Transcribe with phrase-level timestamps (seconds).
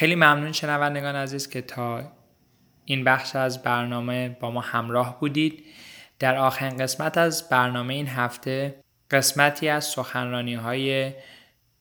[0.00, 2.12] خیلی ممنون شنوندگان عزیز که تا
[2.84, 5.64] این بخش از برنامه با ما همراه بودید.
[6.18, 11.12] در آخرین قسمت از برنامه این هفته قسمتی از سخنرانی های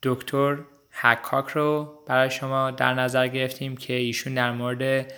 [0.03, 0.57] دکتر
[0.91, 5.13] حکاک رو برای شما در نظر گرفتیم که ایشون در مورد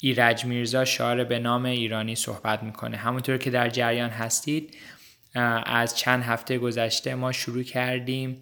[0.00, 2.96] ایرج میرزا شعار به نام ایرانی صحبت می‌کنه.
[2.96, 4.76] همونطور که در جریان هستید
[5.64, 8.40] از چند هفته گذشته ما شروع کردیم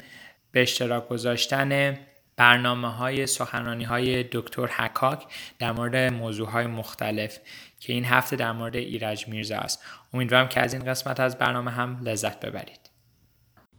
[0.52, 1.98] به اشتراک گذاشتن
[2.38, 5.26] برنامه های سخنرانی های دکتر حکاک
[5.58, 7.38] در مورد موضوع های مختلف
[7.80, 9.82] که این هفته در مورد ایرج میرزا است.
[10.14, 12.90] امیدوارم که از این قسمت از برنامه هم لذت ببرید.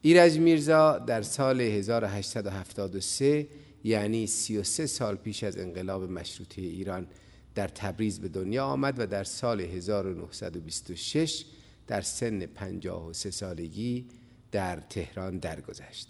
[0.02, 3.48] ایرج میرزا در سال 1873
[3.84, 7.06] یعنی 33 سال پیش از انقلاب مشروطه ایران
[7.54, 11.44] در تبریز به دنیا آمد و در سال 1926
[11.86, 14.06] در سن 53 سالگی
[14.52, 16.08] در تهران درگذشت.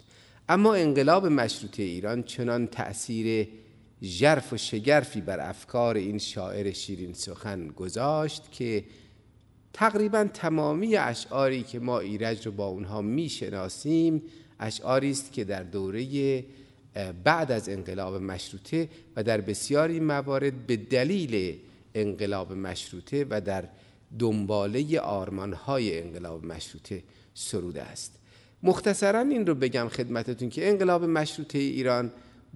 [0.50, 3.48] اما انقلاب مشروطه ایران چنان تأثیر
[4.02, 8.84] ژرف و شگرفی بر افکار این شاعر شیرین سخن گذاشت که
[9.72, 14.22] تقریبا تمامی اشعاری که ما ایرج رو با اونها می‌شناسیم
[14.60, 16.44] اشعاری است که در دوره
[17.24, 21.58] بعد از انقلاب مشروطه و در بسیاری موارد به دلیل
[21.94, 23.64] انقلاب مشروطه و در
[24.18, 27.02] دنباله آرمانهای انقلاب مشروطه
[27.34, 28.20] سروده است.
[28.62, 32.12] مختصرا این رو بگم خدمتتون که انقلاب مشروطه ایران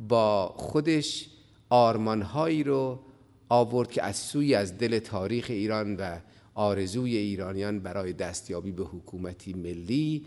[0.08, 1.28] با خودش
[1.70, 3.00] آرمانهایی رو
[3.48, 6.18] آورد که از سوی از دل تاریخ ایران و
[6.54, 10.24] آرزوی ایرانیان برای دستیابی به حکومتی ملی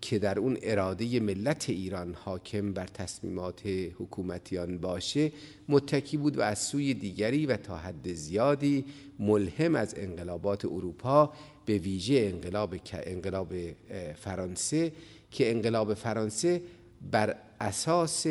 [0.00, 3.66] که در اون اراده ملت ایران حاکم بر تصمیمات
[3.98, 5.32] حکومتیان باشه
[5.68, 8.84] متکی بود و از سوی دیگری و تا حد زیادی
[9.18, 11.32] ملهم از انقلابات اروپا
[11.70, 13.54] به ویژه انقلاب انقلاب
[14.14, 14.92] فرانسه
[15.30, 16.62] که انقلاب فرانسه
[17.10, 18.26] بر اساس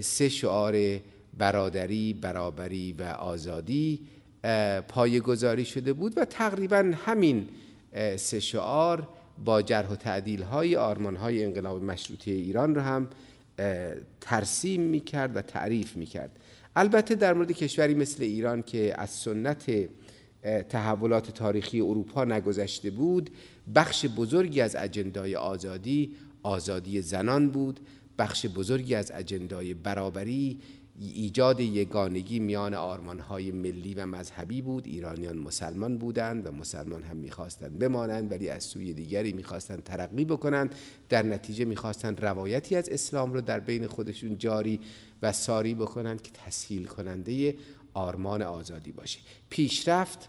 [0.00, 1.00] سه شعار
[1.38, 4.00] برادری، برابری و آزادی
[5.24, 7.48] گذاری شده بود و تقریبا همین
[8.16, 9.08] سه شعار
[9.44, 13.08] با جرح و تعدیل های آرمان های انقلاب مشروطه ایران رو هم
[14.20, 16.30] ترسیم می کرد و تعریف می کرد
[16.76, 19.88] البته در مورد کشوری مثل ایران که از سنت
[20.68, 23.30] تحولات تاریخی اروپا نگذشته بود.
[23.74, 26.12] بخش بزرگی از اجندای آزادی
[26.42, 27.80] آزادی زنان بود.
[28.18, 30.60] بخش بزرگی از اجندای برابری
[30.98, 34.86] ایجاد یگانگی میان آرمانهای ملی و مذهبی بود.
[34.86, 40.74] ایرانیان مسلمان بودند و مسلمان هم می‌خواستند بمانند ولی از سوی دیگری می‌خواستند ترقی بکنند.
[41.08, 44.80] در نتیجه می‌خواستند روایتی از اسلام رو در بین خودشون جاری
[45.22, 47.54] و ساری بکنند که تسهیل کننده
[47.94, 49.18] آرمان آزادی باشه.
[49.50, 50.28] پیشرفت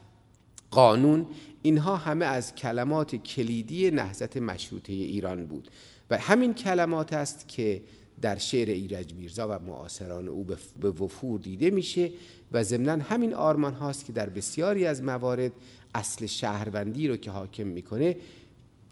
[0.71, 1.25] قانون
[1.61, 5.67] اینها همه از کلمات کلیدی نهضت مشروطه ایران بود.
[6.09, 7.81] و همین کلمات است که
[8.21, 10.47] در شعر ایرج میرزا و معاصران او
[10.81, 12.11] به وفور دیده میشه
[12.51, 15.51] و ضمنا همین آرمان هاست که در بسیاری از موارد
[15.95, 18.15] اصل شهروندی رو که حاکم می‌کنه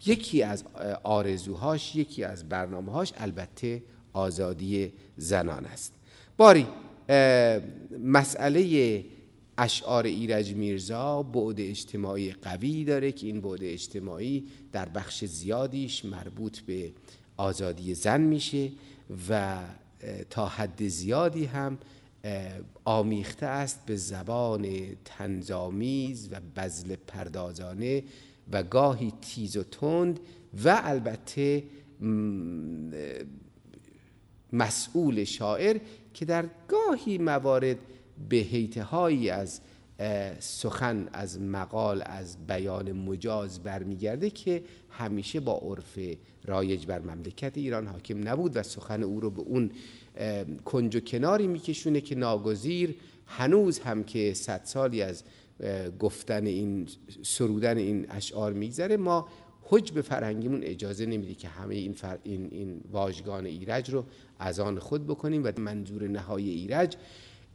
[0.06, 0.64] یکی از
[1.02, 3.82] آرزوهاش یکی از برنامههاش البته
[4.12, 5.92] آزادی زنان است.
[6.36, 6.66] باری
[8.04, 9.04] مسئله
[9.58, 16.58] اشعار ایرج میرزا بعد اجتماعی قوی داره که این بعد اجتماعی در بخش زیادیش مربوط
[16.58, 16.92] به
[17.36, 18.70] آزادی زن میشه
[19.28, 19.58] و
[20.30, 21.78] تا حد زیادی هم
[22.84, 24.66] آمیخته است به زبان
[25.04, 28.02] تنظامیز و بزل پردازانه
[28.52, 30.20] و گاهی تیز و تند
[30.64, 31.64] و البته
[34.52, 35.80] مسئول شاعر
[36.14, 37.78] که در گاهی موارد
[38.28, 38.46] به
[38.90, 39.60] هایی از
[40.38, 45.98] سخن از مقال از بیان مجاز برمیگرده که همیشه با عرف
[46.44, 49.70] رایج بر مملکت ایران حاکم نبود و سخن او رو به اون
[50.64, 52.94] کنج و کناری میکشونه که ناگزیر
[53.26, 55.24] هنوز هم که صد سالی از
[55.98, 56.88] گفتن این
[57.22, 59.28] سرودن این اشعار میگذره ما
[59.62, 61.94] حجب فرهنگیمون اجازه نمیده که همه این,
[62.24, 64.04] این, این واژگان ایرج رو
[64.38, 66.96] از آن خود بکنیم و منظور نهای ایرج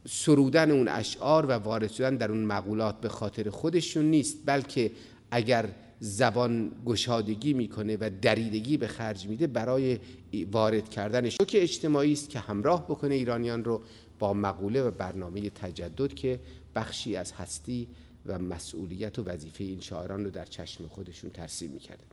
[0.08, 4.90] سرودن اون اشعار و وارد شدن در اون مقولات به خاطر خودشون نیست بلکه
[5.30, 5.68] اگر
[6.00, 9.98] زبان گشادگی می‌کنه و دریدگی به خرج میده برای
[10.52, 13.82] وارد کردن شوک اجتماعی است که همراه بکنه ایرانیان رو
[14.18, 16.40] با مقوله و برنامه تجدد که
[16.74, 17.88] بخشی از هستی
[18.26, 22.04] و مسئولیت و وظیفه این شاعران رو در چشم خودشون ترسیم می‌کرده.